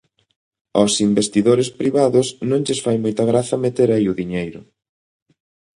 Aos 0.77 0.93
investidores 1.09 1.69
privados 1.79 2.27
non 2.49 2.63
lles 2.65 2.79
fai 2.85 2.97
moita 3.03 3.23
graza 3.31 3.57
meter 3.65 3.89
aí 3.91 4.05
o 4.11 4.17
diñeiro. 4.21 4.59